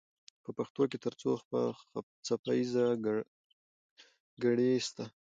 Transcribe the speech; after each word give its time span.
په 0.43 0.49
پښتو 0.57 0.81
کې 0.89 0.97
تر 1.05 1.13
څو 1.21 1.31
څپه 2.25 2.51
ایزه 2.57 2.85
ګړې 4.43 4.71
سته؟ 4.87 5.05